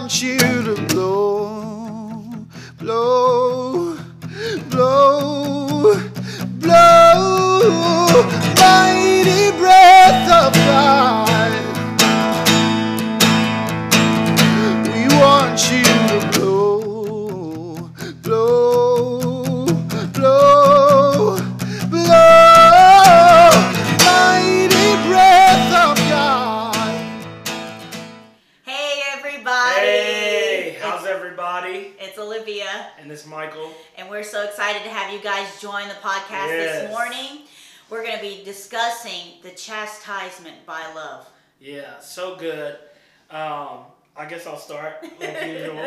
[0.00, 1.25] want you to blow,
[35.06, 36.82] have you guys join the podcast Yes.
[36.82, 37.42] this morning.
[37.88, 41.28] We're going to be discussing the chastisement by love.
[41.60, 42.74] Yeah, so good.
[43.30, 43.84] Um,
[44.16, 45.78] I guess I'll start like usual.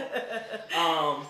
[0.78, 1.26] Um,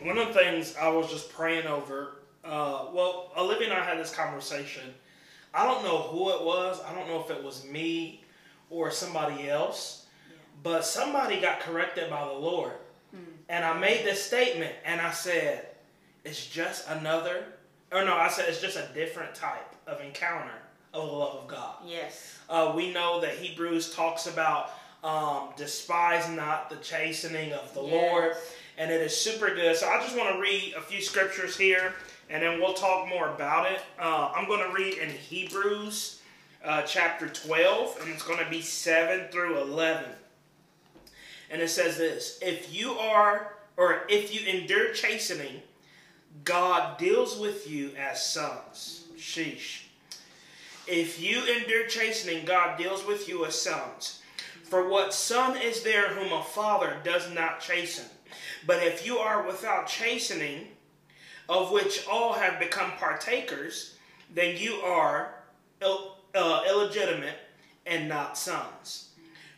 [0.00, 2.16] one of the things I was just praying over.
[2.42, 4.94] Uh, well, Olivia and I had this conversation.
[5.52, 6.80] I don't know who it was.
[6.86, 8.22] I don't know if it was me
[8.70, 10.06] or somebody else,
[10.62, 12.72] but somebody got corrected by the Lord.
[13.50, 15.66] And I made this statement, and I said,
[16.24, 17.44] "It's just another."
[17.92, 20.54] Or no, I said it's just a different type of encounter
[20.92, 21.76] of the love of God.
[21.86, 22.38] Yes.
[22.48, 24.70] Uh, we know that Hebrews talks about
[25.04, 27.92] um, despise not the chastening of the Yes.
[27.92, 28.32] Lord,
[28.78, 29.76] and it is super good.
[29.76, 31.94] So I just want to read a few scriptures here,
[32.30, 33.80] and then we'll talk more about it.
[33.98, 36.20] Uh, I'm going to read in Hebrews
[36.64, 40.04] uh, chapter 12, and it's going to be 7 through 11.
[41.50, 45.60] And it says this If you are, or if you endure chastening,
[46.42, 49.04] God deals with you as sons.
[49.16, 49.82] Sheesh.
[50.86, 54.20] If you endure chastening, God deals with you as sons.
[54.64, 58.06] For what son is there whom a father does not chasten?
[58.66, 60.68] But if you are without chastening,
[61.48, 63.96] of which all have become partakers,
[64.32, 65.34] then you are
[65.80, 67.36] Ill, uh, illegitimate
[67.86, 69.10] and not sons.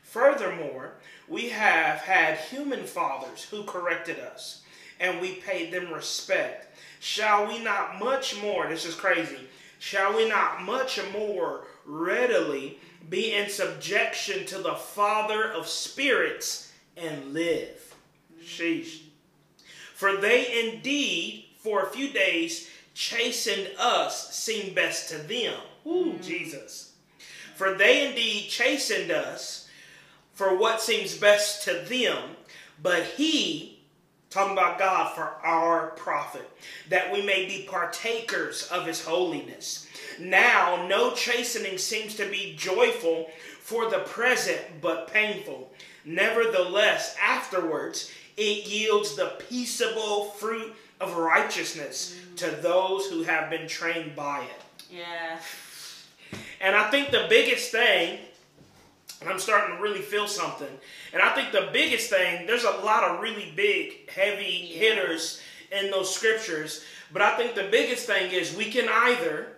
[0.03, 0.95] Furthermore,
[1.29, 4.63] we have had human fathers who corrected us,
[5.01, 6.77] and we paid them respect.
[7.01, 9.39] Shall we not much more, this is crazy,
[9.79, 17.33] shall we not much more readily be in subjection to the Father of spirits and
[17.33, 17.95] live?
[18.43, 19.01] Sheesh.
[19.95, 25.55] For they indeed, for a few days, chastened us, seemed best to them.
[25.87, 26.23] Ooh, mm.
[26.23, 26.93] Jesus.
[27.55, 29.69] For they indeed chastened us
[30.33, 32.37] for what seems best to them,
[32.83, 33.76] but he,
[34.37, 36.49] talking about God, for our profit,
[36.91, 39.89] that we may be partakers of his holiness.
[40.21, 43.31] Now, no chastening seems to be joyful
[43.61, 45.73] for the present, but painful.
[46.05, 54.15] Nevertheless, afterwards, it yields the peaceable fruit of righteousness to those who have been trained
[54.15, 54.85] by it.
[54.91, 55.39] Yeah.
[56.61, 58.19] And I think the biggest thing,
[59.21, 60.69] and I'm starting to really feel something,
[61.13, 64.79] and I think the biggest thing, there's a lot of really big, heavy Yeah.
[64.79, 65.41] hitters
[65.73, 69.49] in those scriptures, but I think the biggest thing is we can either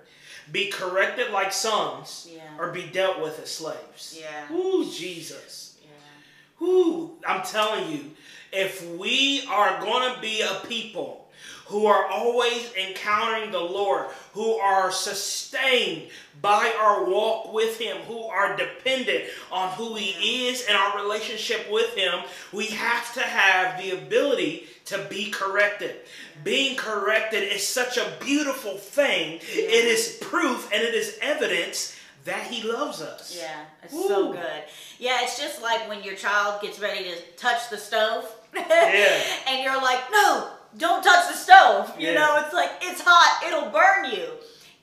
[0.50, 2.40] be corrected like sons Yeah.
[2.58, 4.16] or be dealt with as slaves.
[4.18, 4.50] Yeah.
[4.52, 5.74] Ooh, Jesus.
[5.82, 6.66] Yeah.
[6.66, 8.12] Ooh, I'm telling you,
[8.52, 11.27] if we are going to be a people
[11.68, 16.08] who are always encountering the Lord, who are sustained
[16.40, 21.70] by our walk with Him, who are dependent on who He is and our relationship
[21.70, 22.20] with Him,
[22.52, 25.96] we have to have the ability to be corrected.
[26.42, 29.40] Being corrected is such a beautiful thing.
[29.42, 33.36] It is proof and it is evidence that He loves us.
[33.38, 34.62] Yeah, it's so good.
[34.98, 38.24] Yeah, it's just like when your child gets ready to touch the stove.
[38.54, 39.20] Yeah.
[39.48, 41.92] And you're like, no, don't touch the stove.
[41.98, 42.14] You Yeah.
[42.14, 44.28] know, it's like, it's hot, it'll burn you.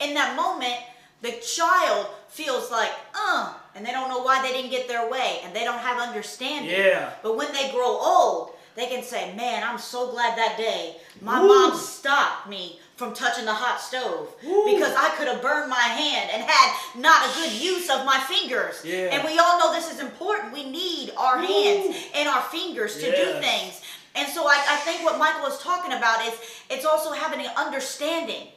[0.00, 0.76] In that moment,
[1.22, 5.40] the child feels like, uh, and they don't know why they didn't get their way
[5.44, 6.70] and they don't have understanding.
[6.70, 7.10] Yeah.
[7.22, 11.40] But when they grow old, they can say, man, I'm so glad that day my
[11.40, 11.48] Woo.
[11.48, 14.64] mom stopped me from touching the hot stove Woo.
[14.72, 18.18] because I could have burned my hand and had not a good use of my
[18.20, 18.82] fingers.
[18.84, 19.08] Yeah.
[19.12, 20.52] And we all know this is important.
[20.52, 23.80] We need our hands and our fingers to do things.
[24.16, 26.34] And so I, I think what Michael is talking about is
[26.70, 28.48] it's also having an understanding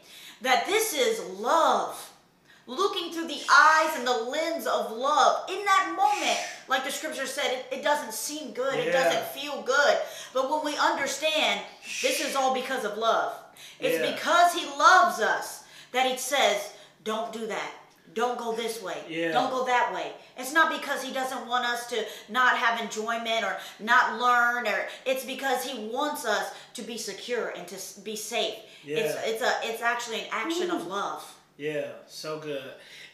[0.41, 2.05] that this is love.
[2.67, 5.49] Looking through the eyes and the lens of love.
[5.49, 8.75] In that moment, like the scripture said, it, it doesn't seem good.
[8.75, 9.97] It doesn't feel good.
[10.35, 11.61] But when we understand
[12.03, 13.33] this is all because of love,
[13.79, 14.11] it's Yeah.
[14.13, 15.63] because he loves us
[15.93, 16.73] that he says,
[17.03, 17.71] don't do that.
[18.13, 18.97] Don't go this way.
[19.07, 19.31] Yeah.
[19.31, 20.11] Don't go that way.
[20.37, 24.87] It's not because he doesn't want us to not have enjoyment or not learn or
[25.05, 28.55] it's because he wants us to be secure and to be safe.
[28.85, 29.21] It's Yeah.
[29.25, 30.89] it's a it's actually an action of mm.
[30.89, 31.35] love.
[31.59, 32.63] Yeah, so good.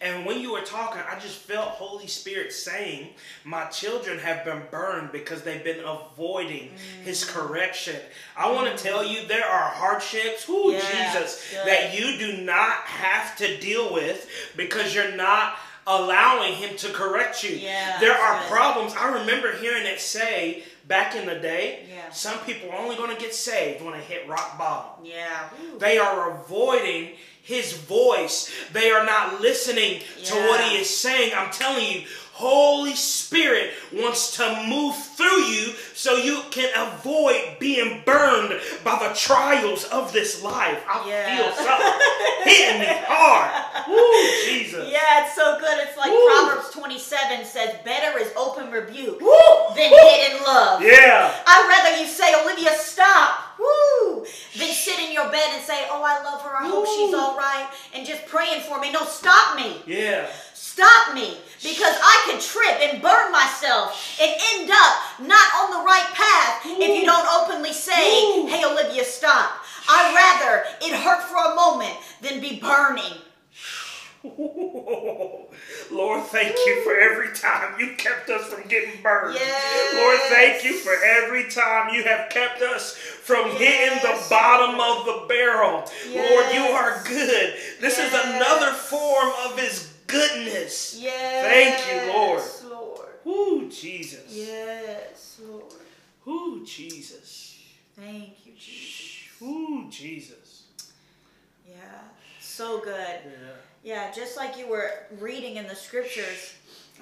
[0.02, 3.10] And when you were talking, I just felt Holy Spirit saying,
[3.44, 6.70] My children have been burned because they've been avoiding
[7.04, 7.30] His Mm.
[7.34, 8.00] correction.
[8.38, 11.66] I want to tell you, there are hardships, Yeah, Jesus, good.
[11.66, 15.58] that you do not have to deal with because you're not
[15.88, 17.56] allowing Him to correct you.
[17.56, 18.50] Yeah, there are good.
[18.52, 18.94] problems.
[18.96, 22.12] I remember hearing it say back in the day, Yeah.
[22.12, 25.04] some people are only going to get saved when they hit rock bottom.
[25.04, 25.50] Yeah.
[25.64, 25.80] Ooh.
[25.80, 27.16] They are avoiding
[27.46, 28.52] his voice.
[28.74, 31.32] They are not listening to what he is saying.
[31.36, 32.02] I'm telling you,
[32.34, 39.16] Holy Spirit wants to move through you so you can avoid being burned by the
[39.16, 40.84] trials of this life.
[40.90, 41.38] I Yeah.
[41.38, 41.94] feel something
[42.44, 43.88] hitting me hard.
[43.88, 44.90] Woo, Jesus.
[44.92, 45.78] Yeah, it's so good.
[45.88, 46.26] It's like Woo.
[46.28, 49.98] Proverbs 27 says, better is open rebuke Woo, than woo.
[49.98, 50.82] hidden love.
[50.84, 51.32] Yeah.
[51.48, 53.44] I'd rather you say, Olivia, stop.
[53.58, 54.26] Woo!
[54.58, 56.54] Than sit in your bed and say, oh, I love her.
[56.54, 57.70] I hope she's all right.
[57.94, 58.92] And just praying for me.
[58.92, 59.82] No, stop me.
[59.86, 60.28] Yeah.
[60.54, 61.38] Stop me.
[61.62, 64.94] Because I could trip and burn myself and end up
[65.28, 68.48] not on the right path if you don't openly say, Woo.
[68.48, 69.64] hey, Olivia, stop.
[69.88, 73.25] I'd rather it hurt for a moment than be burning.
[75.92, 79.36] Lord, thank you for every time you kept us from getting burned.
[79.36, 79.96] Yes.
[79.96, 85.06] Lord, thank you for every time you have kept us from hitting the bottom of
[85.06, 85.84] the barrel.
[86.08, 87.54] Lord, you are good.
[87.80, 90.98] This is another form of His goodness.
[91.00, 91.46] Yes.
[91.46, 92.44] Thank you, Lord.
[92.70, 93.10] Lord.
[93.24, 94.26] Woo, Jesus.
[94.30, 95.74] Yes, Lord.
[96.26, 97.60] Woo, Jesus.
[97.96, 99.40] Thank you, Jesus.
[99.40, 100.64] Woo, Jesus.
[101.68, 101.76] Yeah,
[102.46, 102.96] so good.
[103.26, 103.32] Yeah.
[103.84, 104.90] Yeah, just like you were
[105.20, 106.54] reading in the scriptures,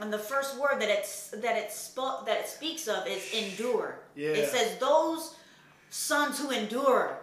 [0.02, 4.00] and the first word that it's that it spo- that it speaks of is endure.
[4.16, 4.30] Yeah.
[4.32, 5.36] It says those
[5.90, 7.18] sons who endure.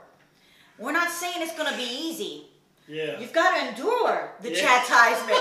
[0.79, 2.47] We're not saying it's going to be easy.
[2.89, 3.21] Yeah.
[3.21, 4.63] You've got to endure the Yeah.
[4.63, 5.39] chastisement.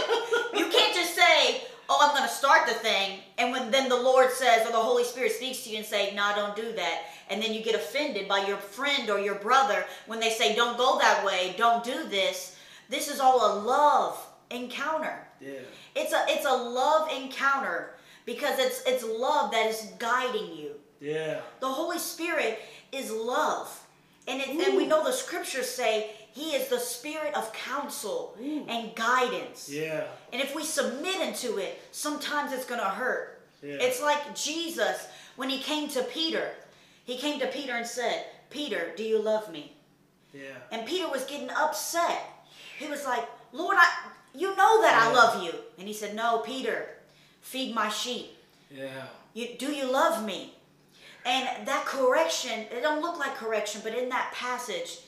[0.53, 3.95] you can't just say, "Oh, I'm going to start the thing," and when then the
[3.95, 7.03] Lord says or the Holy Spirit speaks to you and say, "No, don't do that,"
[7.29, 10.77] and then you get offended by your friend or your brother when they say, "Don't
[10.77, 12.57] go that way, don't do this."
[12.89, 15.27] This is all a love encounter.
[15.39, 15.59] Yeah.
[15.95, 17.95] It's a it's a love encounter
[18.25, 20.71] because it's it's love that is guiding you.
[20.99, 21.41] Yeah.
[21.59, 22.59] The Holy Spirit
[22.91, 23.85] is love.
[24.27, 28.93] And, it, and we know the scriptures say he is the spirit of counsel and
[28.95, 29.69] guidance.
[29.71, 30.03] Yeah.
[30.31, 33.41] And if we submit into it, sometimes it's going to hurt.
[33.63, 33.77] Yeah.
[33.79, 36.51] It's like Jesus when he came to Peter.
[37.05, 39.73] He came to Peter and said, Peter, do you love me?
[40.31, 40.41] Yeah.
[40.71, 42.21] And Peter was getting upset.
[42.79, 43.87] He was like, Lord, I,
[44.33, 45.51] you know that I love you.
[45.77, 46.87] And he said, No, Peter,
[47.41, 48.37] feed my sheep.
[48.71, 48.87] Yeah.
[49.33, 50.53] You, do you love me?
[51.25, 54.99] And that correction, it don't look like correction, but in that passage,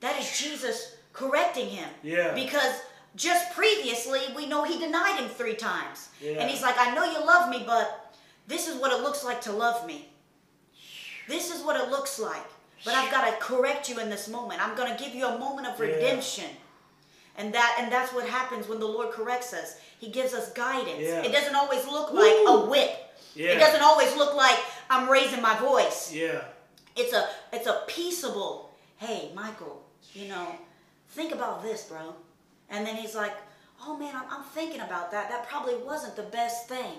[0.00, 1.88] that is Jesus correcting him.
[2.02, 2.32] Yeah.
[2.34, 2.80] Because
[3.16, 6.08] just previously, we know he denied him three times.
[6.22, 6.40] Yeah.
[6.40, 8.14] And he's like, I know you love me, but
[8.46, 10.08] this is what it looks like to love me.
[11.26, 12.46] This is what it looks like.
[12.84, 14.64] But I've got to correct you in this moment.
[14.64, 16.58] I'm going to give you a moment of Yeah.
[17.38, 19.76] And that and that's what happens when the Lord corrects us.
[19.98, 21.00] He gives us guidance.
[21.00, 21.22] Yeah.
[21.22, 22.90] It doesn't always look like a whip.
[23.34, 23.50] Yeah.
[23.52, 24.58] It doesn't always look like
[24.90, 26.12] I'm raising my voice.
[26.12, 26.42] Yeah.
[26.96, 30.56] It's a it's a peaceable, hey, Michael, you know,
[31.10, 32.14] think about this, bro.
[32.70, 33.34] And then he's like,
[33.86, 35.30] oh man, I'm, I'm thinking about that.
[35.30, 36.92] That probably wasn't the best thing.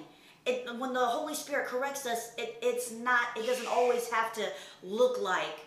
[0.45, 4.47] It, when the Holy Spirit corrects us, it, it's not, it doesn't always have to
[4.83, 5.65] look like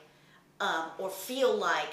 [0.61, 1.91] um, or feel like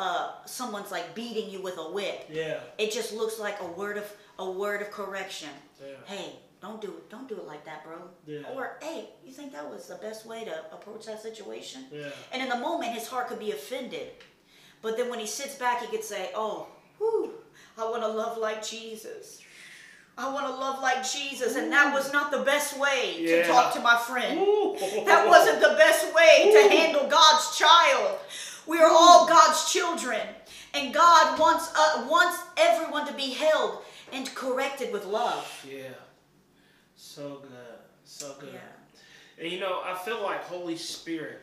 [0.00, 2.26] uh, someone's like beating you with a whip.
[2.32, 2.60] Yeah.
[2.78, 5.50] It just looks like a word of a word of correction.
[5.78, 5.94] Yeah.
[6.06, 7.10] Hey, don't do it.
[7.10, 7.98] Don't do it like that, bro.
[8.26, 8.54] Yeah.
[8.54, 11.84] Or hey, you think that was the best way to approach that situation?
[11.92, 12.08] Yeah.
[12.32, 14.08] And in the moment, his heart could be offended.
[14.82, 16.66] But then when he sits back, he could say, "Oh,
[16.98, 17.34] whew,
[17.76, 19.42] I want to love like Jesus.
[20.16, 23.42] I want to love like Jesus." And that was not the best way Yeah.
[23.42, 24.38] to talk to my friend.
[24.40, 24.76] Ooh.
[25.04, 28.18] That wasn't the best way to handle God's child.
[28.70, 30.20] We are all God's children,
[30.74, 35.66] and God wants uh, wants everyone to be held and corrected with love.
[35.68, 35.88] Yeah.
[36.94, 37.78] So good.
[38.04, 38.50] So good.
[38.52, 39.42] Yeah.
[39.42, 41.40] And you know, I feel like Holy Spirit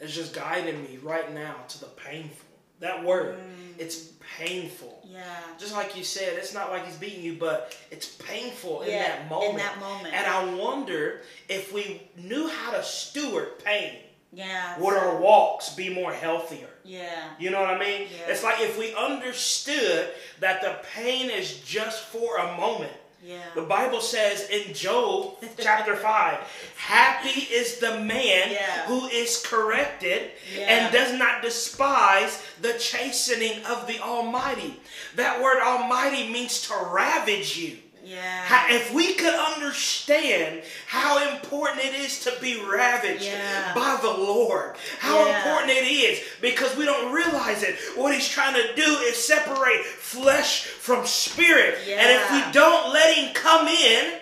[0.00, 2.46] is just guiding me right now to the painful.
[2.78, 3.40] That word,
[3.78, 5.08] it's painful.
[5.10, 5.24] Yeah.
[5.58, 9.28] Just like you said, it's not like he's beating you, but it's painful in that
[9.28, 9.50] moment.
[9.50, 10.14] in that moment.
[10.14, 13.96] And I wonder if we knew how to steward pain,
[14.34, 14.78] Yeah.
[14.80, 16.68] would our walks be more healthier?
[16.84, 17.30] Yeah.
[17.38, 18.02] You know what I mean?
[18.10, 18.32] Yeah.
[18.32, 20.08] It's like if we understood
[20.40, 22.92] that the pain is just for a moment.
[23.24, 23.40] Yeah.
[23.54, 26.38] The Bible says in Job chapter 5,
[26.76, 28.84] happy is the man Yeah.
[28.86, 30.60] who is corrected Yeah.
[30.68, 34.78] and does not despise the chastening of the Almighty.
[35.16, 37.78] That word Almighty means to ravage you.
[38.04, 38.44] Yeah.
[38.44, 43.72] How- If we could understand how important it is to be ravaged Yeah.
[43.74, 45.38] by the Lord, how Yeah.
[45.38, 47.76] important it is because we don't realize it.
[47.96, 51.78] What He's trying to do is separate flesh from spirit.
[51.88, 54.20] And if we don't let Him come in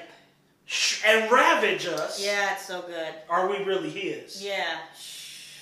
[1.05, 3.15] and ravage us, yeah, it's so good.
[3.29, 4.43] are we really His?
[4.43, 4.79] Yeah.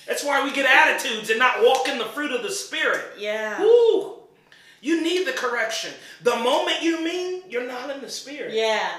[0.07, 3.13] That's why we get attitudes and not walk in the fruit of the Spirit.
[3.17, 3.59] Yeah.
[3.61, 4.20] Woo!
[4.81, 5.93] You need the correction.
[6.23, 8.53] The moment you mean, you're not in the Spirit.
[8.53, 8.89] Yeah.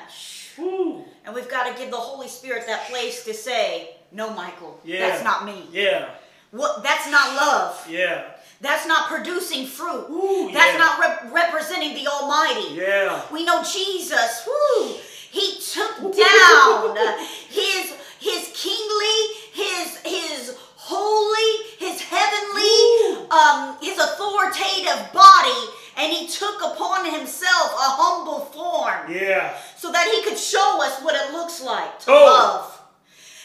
[1.24, 5.08] And we've got to give the Holy Spirit that place to say, no, Michael, Yeah.
[5.08, 5.66] that's not me.
[5.72, 6.08] Yeah.
[6.50, 6.82] What?
[6.82, 7.86] That's not love.
[7.88, 8.24] Yeah.
[8.60, 10.06] That's not producing fruit.
[10.10, 10.78] Ooh, That's yeah.
[10.78, 12.74] not rep- representing the Almighty.
[12.74, 13.22] Yeah.
[13.32, 14.46] We know Jesus.
[14.46, 14.94] Woo!
[15.30, 16.96] He took down
[17.48, 19.18] his his kingly,
[19.54, 25.60] his his holy, his heavenly, um, his authoritative body,
[25.96, 29.58] and he took upon himself a humble form Yeah.
[29.76, 32.24] so that he could show us what it looks like to Oh.
[32.24, 32.78] love.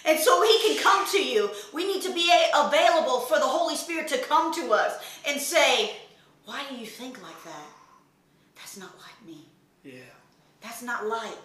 [0.06, 1.52] And so he can come to you.
[1.74, 4.94] We need to be available for the Holy Spirit to come to us
[5.26, 5.98] and say,
[6.46, 7.68] Why do you think like that?
[8.56, 9.50] That's not like me.
[9.84, 10.14] Yeah.
[10.62, 11.38] That's not light.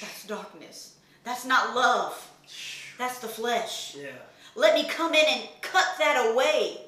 [0.00, 0.94] That's darkness.
[1.24, 2.14] That's not love.
[2.96, 3.94] That's the flesh.
[3.94, 4.12] Yeah.
[4.58, 6.78] Let me come in and cut that away.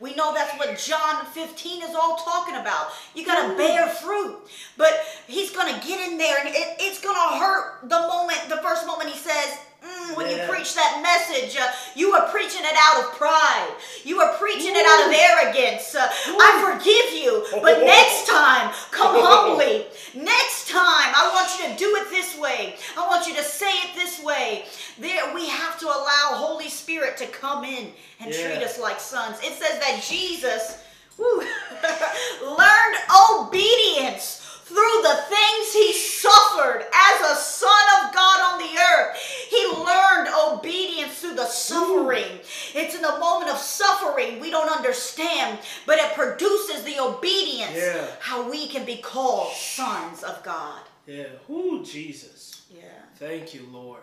[0.00, 2.88] We know that's what John 15 is all talking about.
[3.14, 4.38] You got to bear fruit.
[4.78, 8.40] But he's going to get in there and it, it's going to hurt the moment,
[8.48, 12.62] the first moment he says, mm, when you preach that message, uh, you are preaching
[12.64, 13.76] it out of pride.
[14.04, 15.94] You are preaching it out of arrogance.
[15.94, 19.86] Uh, I forgive you, but next time, come humbly.
[20.14, 20.80] Next time,
[21.14, 22.76] I want you to do it this way.
[22.96, 24.64] I want you to say it this way.
[24.98, 27.90] There, we have to allow Holy Spirit to come in
[28.20, 28.48] and Yeah.
[28.54, 29.38] treat us like sons.
[29.42, 30.78] It says that Jesus
[31.18, 32.96] learned
[33.30, 39.16] obedience through the things he suffered as a son of God on the earth.
[39.50, 42.40] He learned obedience through the suffering.
[42.74, 48.06] It's in the moment of suffering we don't understand, but it produces the obedience Yeah.
[48.20, 50.80] how we can be called sons of God.
[51.06, 51.26] Yeah.
[51.50, 52.62] Ooh, Jesus.
[52.74, 52.82] Yeah.
[53.16, 54.00] Thank you, Lord.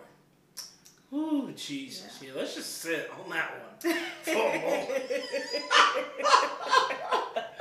[1.12, 2.20] Ooh, Jesus.
[2.22, 2.30] Yeah.
[2.36, 3.52] let's just sit on that
[3.82, 5.02] one for a moment.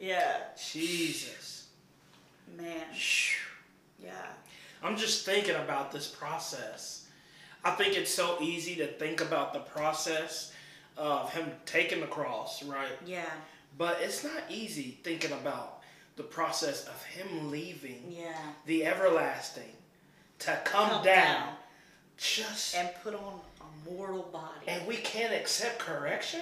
[0.00, 0.38] Yeah.
[0.70, 1.68] Jesus.
[2.56, 2.84] Man.
[4.02, 4.10] Yeah.
[4.82, 7.06] I'm just thinking about this process.
[7.62, 10.52] I think it's so easy to think about the process
[10.96, 12.88] of him taking the cross, right?
[13.04, 13.28] Yeah.
[13.76, 15.82] But it's not easy thinking about
[16.16, 18.34] the process of him leaving Yeah.
[18.66, 19.72] the everlasting
[20.40, 21.56] to come, Come down, down.
[22.16, 24.66] just And put on a mortal body.
[24.66, 26.40] and we can't accept correction?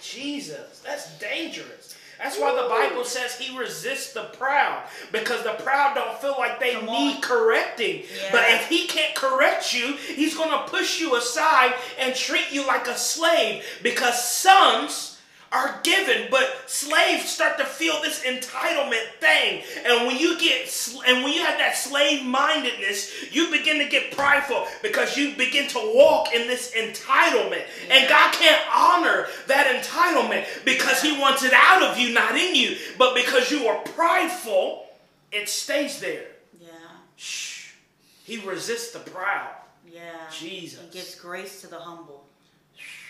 [0.00, 1.96] Jesus, that's dangerous.
[2.22, 6.60] That's why the Bible says he resists the proud because the proud don't feel like
[6.60, 7.20] they Come need on.
[7.22, 8.02] correcting.
[8.22, 8.28] Yeah.
[8.32, 12.66] But if he can't correct you, he's going to push you aside and treat you
[12.66, 15.09] like a slave because sons
[15.52, 19.62] are given, but slaves start to feel this entitlement thing.
[19.84, 23.88] And when you get sl- and when you have that slave mindedness, you begin to
[23.88, 27.64] get prideful because you begin to walk in this entitlement.
[27.90, 32.54] And God can't honor that entitlement because he wants it out of you, not in
[32.54, 32.76] you.
[32.96, 34.86] But because you are prideful,
[35.32, 36.26] it stays there.
[36.60, 36.68] Yeah.
[37.16, 37.72] Shh.
[38.24, 39.50] He resists the proud.
[39.92, 40.00] Yeah.
[40.32, 40.80] Jesus.
[40.80, 42.24] He gives grace to the humble.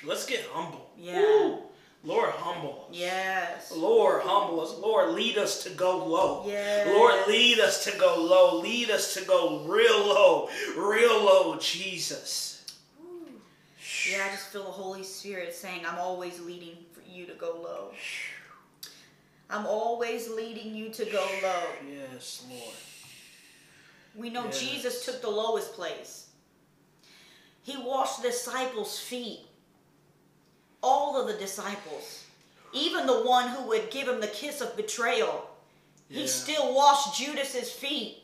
[0.03, 0.91] Let's get humble.
[0.99, 1.21] Yeah.
[1.21, 1.59] Ooh.
[2.03, 2.97] Lord, humble us.
[2.97, 3.73] Yes.
[3.77, 4.75] Lord, humble us.
[4.79, 6.45] Lord, lead us to go low.
[6.47, 6.87] Yes.
[6.89, 8.59] Lord, lead us to go low.
[8.59, 10.49] Lead us to go real low.
[10.77, 12.65] Real low, Jesus.
[14.11, 17.61] Yeah, I just feel the Holy Spirit saying, I'm always leading for you to go
[17.63, 17.91] low.
[19.51, 21.63] I'm always leading you to go low.
[21.87, 22.75] Yes, Lord.
[24.17, 24.61] We know Yes.
[24.61, 26.29] Jesus took the lowest place.
[27.63, 29.41] He washed the disciples' feet.
[30.83, 32.25] All of the disciples.
[32.73, 35.51] Even the one who would give him the kiss of betrayal.
[36.09, 38.19] He still washed Judas's feet.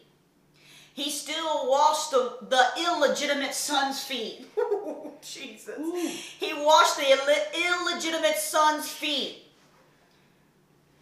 [0.94, 4.46] He still washed the, the illegitimate son's feet.
[4.88, 5.78] Oh, Jesus.
[5.78, 6.08] Ooh.
[6.38, 9.42] He washed the Ill- illegitimate son's feet.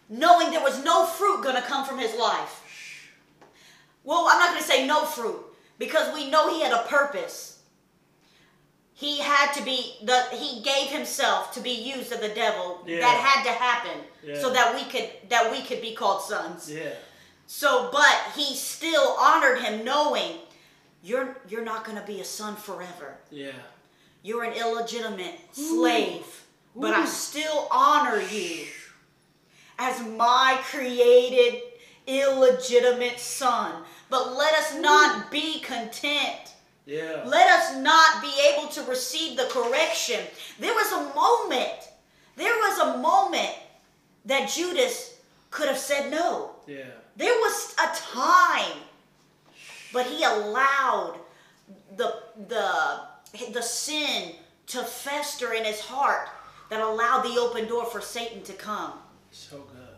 [0.09, 2.63] Knowing there was no fruit going to come from his life.
[4.03, 5.39] Well, I'm not going to say no fruit
[5.77, 7.54] because we know he had a purpose.
[8.97, 12.81] He had to be the he gave himself to be used of the devil.
[12.87, 13.01] Yeah.
[13.01, 14.39] That had to happen Yeah.
[14.39, 16.71] so that we could that we could be called sons.
[16.71, 16.93] Yeah.
[17.45, 20.37] So, but he still honored him, knowing
[21.03, 23.17] you're you're not going to be a son forever.
[23.29, 23.51] Yeah.
[24.23, 28.65] You're an illegitimate slave, but I still honor you
[29.77, 31.61] as my created
[32.07, 33.83] illegitimate son.
[34.09, 36.53] But let us not be content.
[36.85, 37.23] Yeah.
[37.25, 40.19] Let us not be able to receive the correction.
[40.59, 41.89] There was a moment,
[42.35, 43.49] there was a moment
[44.25, 45.17] that Judas
[45.51, 46.51] could have said no.
[46.67, 46.83] Yeah.
[47.17, 48.77] There was a time,
[49.93, 51.19] but he allowed
[51.95, 52.99] the the
[53.51, 54.33] the sin
[54.67, 56.29] to fester in his heart
[56.69, 58.93] that allowed the open door for Satan to come
[59.31, 59.95] So good.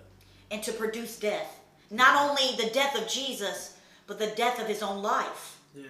[0.52, 1.60] and to produce death.
[1.90, 3.78] Not only the death of Jesus,
[4.08, 5.58] but the death of his own life.
[5.74, 5.86] Yeah.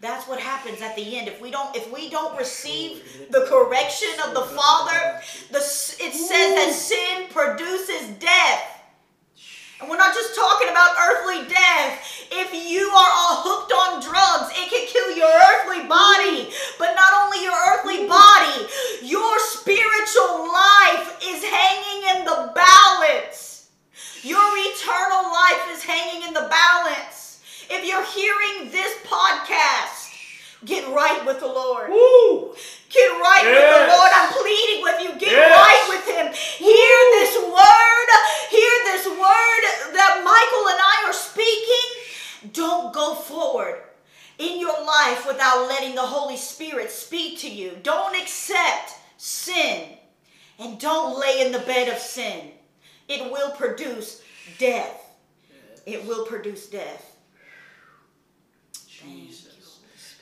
[0.00, 1.26] That's what happens at the end.
[1.26, 6.54] If we don't, if we don't receive the correction of the Father, the it says
[6.54, 8.76] that sin produces death.
[9.80, 12.28] And we're not just talking about earthly death.
[12.30, 16.48] If you are all hooked on drugs, it can kill your earthly body.
[16.78, 18.68] But not only your earthly body,
[19.04, 23.68] your spiritual life is hanging in the balance.
[24.22, 27.15] Your eternal life is hanging in the balance.
[27.70, 30.12] If you're hearing this podcast,
[30.64, 31.90] get right with the Lord.
[31.90, 32.54] Woo!
[32.90, 34.10] Get right with the Lord.
[34.14, 35.10] I'm pleading with you.
[35.18, 35.50] Get Yes.
[35.50, 36.26] right with Him.
[36.32, 38.08] Hear this word.
[38.50, 42.52] Hear this word that Michael and I are speaking.
[42.52, 43.82] Don't go forward
[44.38, 47.76] in your life without letting the Holy Spirit speak to you.
[47.82, 49.88] Don't accept sin
[50.58, 52.52] and don't lay in the bed of sin.
[53.08, 54.22] It will produce
[54.58, 55.02] death.
[55.86, 57.15] It will produce death.
[59.06, 59.52] Jesus.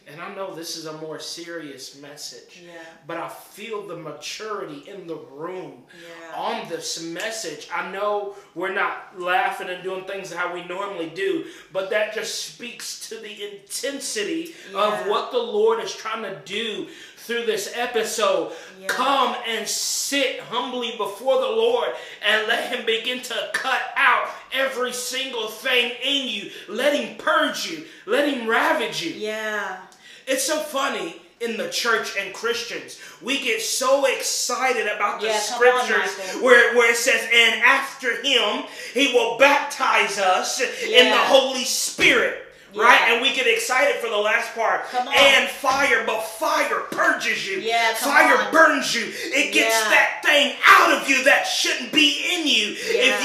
[0.06, 2.62] And I know this is a more serious message.
[2.66, 2.72] Yeah.
[3.06, 6.36] But I feel the maturity in the room Yeah.
[6.36, 7.68] on this message.
[7.72, 12.44] I know we're not laughing and doing things how we normally do, but that just
[12.52, 18.52] speaks to the intensity of what the Lord is trying to do through this episode.
[18.78, 18.88] Yeah.
[18.88, 21.88] Come and sit humbly before the Lord
[22.20, 26.50] and let Him begin to cut out every single thing in you.
[26.68, 29.12] Let Him purge you, let Him ravage you.
[29.12, 29.78] Yeah.
[30.26, 32.98] It's so funny in the church and Christians.
[33.20, 37.60] We get so excited about the Yeah, come on, scriptures where, where it says, and
[37.62, 38.64] after him,
[38.94, 42.40] he will baptize us in the Holy Spirit.
[42.76, 43.02] Right?
[43.12, 44.82] And we get excited for the last part.
[44.86, 45.14] Come on.
[45.16, 47.58] And fire, but fire purges you.
[47.58, 48.52] Yeah, fire on.
[48.52, 49.04] burns you.
[49.06, 49.90] It gets Yeah.
[49.90, 52.72] that thing out of you that shouldn't be in you.
[52.76, 53.23] If Yeah.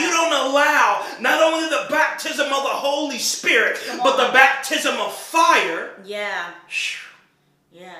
[0.50, 6.52] Allow not only the baptism of the Holy Spirit, but the baptism of fire, Yeah.
[7.72, 7.94] Yeah.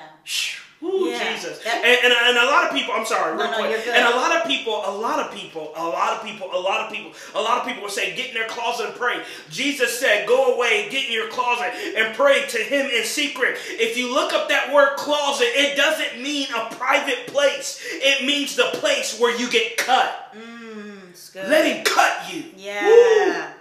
[0.82, 1.34] Ooh, Yeah.
[1.34, 1.60] Jesus.
[1.66, 3.86] And, and, and a lot of people, I'm sorry, real No, no, quick.
[3.86, 6.86] And a lot of people, a lot of people, a lot of people, a lot
[6.86, 9.22] of people, a lot of people will say, get in their closet and pray.
[9.50, 13.58] Jesus said, go away, get in your closet and pray to him in secret.
[13.68, 17.80] If you look up that word closet, it doesn't mean a private place.
[17.92, 20.34] It means the place where you get cut.
[20.34, 20.59] Mm,
[21.30, 21.48] good.
[21.48, 22.44] Let him cut you.
[22.56, 23.52] Yeah.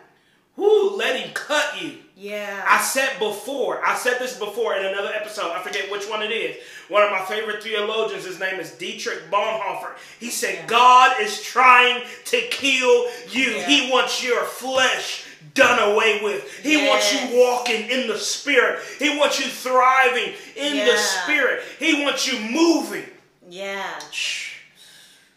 [0.56, 0.92] Woo.
[0.92, 1.98] Woo, let him cut you.
[2.18, 2.66] Yeah.
[2.68, 6.32] I said before, I said this before in another episode, I forget which one it
[6.32, 6.58] is.
[6.90, 9.92] One of my favorite theologians, his name is Dietrich Bonhoeffer.
[10.20, 10.66] He said, Yeah.
[10.68, 13.52] God is trying to kill you.
[13.56, 13.68] Yeah.
[13.68, 16.60] He wants your flesh done away with.
[16.62, 18.82] He wants you walking in the spirit.
[19.00, 21.64] He wants you thriving in the spirit.
[21.80, 23.06] He wants you moving.
[23.50, 23.98] yeah.
[24.12, 24.58] Shh.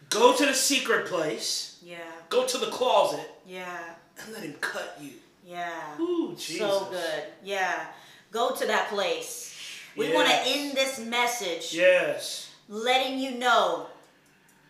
[0.09, 1.79] Go to the secret place.
[1.81, 1.97] Yeah.
[2.33, 3.93] Go to the closet Yeah.
[4.17, 5.11] and let him cut you.
[5.45, 5.99] Yeah.
[5.99, 6.57] Ooh, Jesus.
[6.57, 7.23] So good.
[7.43, 7.85] Yeah.
[8.31, 9.55] Go to that place.
[9.95, 12.49] We want to end this message Yes.
[12.67, 13.85] letting you know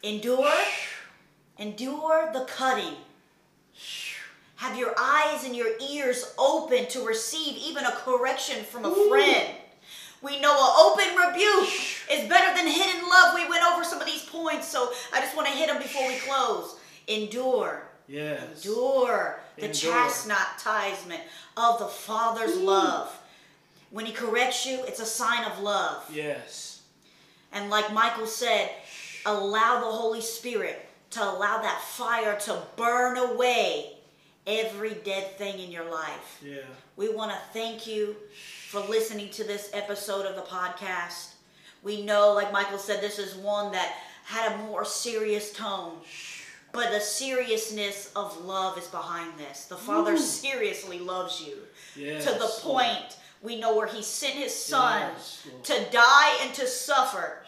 [0.02, 0.52] endure,
[1.58, 2.98] endure the cutting.
[4.58, 9.08] Have your eyes and your ears open to receive even a correction from a Ooh.
[9.10, 9.56] friend.
[10.22, 11.70] We know an open rebuke
[12.12, 13.36] is better than hidden love.
[13.36, 16.06] We went over some of these points, so I just want to hit them before
[16.08, 16.76] we close.
[17.08, 17.84] Endure.
[18.08, 18.66] Yes.
[18.66, 19.92] Endure the Endure.
[19.92, 21.22] chastisement
[21.56, 23.18] of the Father's love.
[23.92, 26.04] When He corrects you, it's a sign of love.
[26.14, 26.82] Yes.
[27.52, 28.72] And like Michael said,
[29.26, 33.94] allow the Holy Spirit to allow that fire to burn away
[34.48, 36.42] every dead thing in your life.
[36.44, 36.58] Yeah.
[36.96, 38.16] We want to thank you
[38.70, 41.34] for listening to this episode of the podcast.
[41.84, 45.98] We know, like Michael said, this is one that had a more serious tone.
[46.74, 49.66] But the seriousness of love is behind this.
[49.66, 50.18] The Father Ooh.
[50.18, 51.58] seriously loves you
[51.96, 52.26] Yes.
[52.26, 56.68] to the point we know where He sent His Son Yes, to die and to
[56.68, 57.46] suffer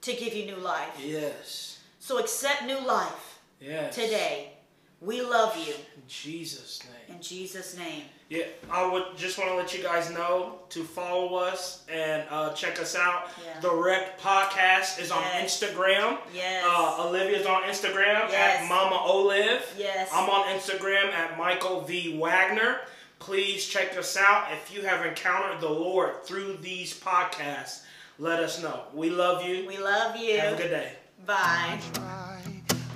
[0.00, 0.90] to give you new life.
[0.98, 1.78] Yes.
[2.00, 3.94] So accept new life Yes.
[3.94, 4.54] today.
[5.00, 5.74] We love you.
[5.74, 7.16] In Jesus' name.
[7.16, 8.04] In Jesus' name.
[8.32, 12.54] Yeah, I would just want to let you guys know to follow us and uh,
[12.54, 13.28] check us out.
[13.44, 13.60] Yeah.
[13.60, 15.62] The Wreck Podcast is on Yes.
[15.62, 16.16] Instagram.
[16.34, 16.64] Yes.
[16.66, 18.62] Uh, Olivia's on Instagram Yes.
[18.62, 19.62] at Mama Olive.
[19.76, 20.08] Yes.
[20.14, 22.16] I'm on Instagram at Michael V.
[22.18, 22.78] Wagner.
[23.18, 24.46] Please check us out.
[24.50, 27.82] If you have encountered the Lord through these podcasts,
[28.18, 28.84] let us know.
[28.94, 29.66] We love you.
[29.66, 30.38] We love you.
[30.40, 30.92] Have a good day.
[31.26, 31.78] Bye.
[31.92, 32.40] dry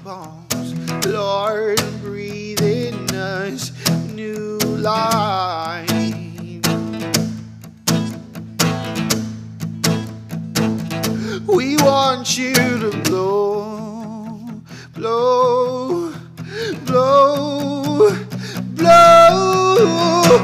[0.02, 1.06] bones.
[1.06, 3.70] Lord, breathe in us
[4.14, 5.90] new life.
[11.46, 14.62] We want you to blow,
[14.94, 16.12] blow,
[16.84, 18.10] blow,
[18.74, 20.38] blow,